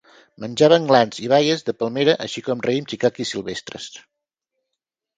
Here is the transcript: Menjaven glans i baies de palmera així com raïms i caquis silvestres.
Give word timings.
Menjaven 0.45 0.87
glans 0.91 1.21
i 1.25 1.29
baies 1.33 1.61
de 1.69 1.77
palmera 1.83 2.17
així 2.27 2.45
com 2.49 2.65
raïms 2.69 2.99
i 2.99 3.03
caquis 3.07 3.37
silvestres. 3.37 3.91